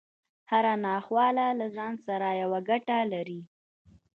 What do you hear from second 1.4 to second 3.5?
له ځان سره يوه ګټه لري.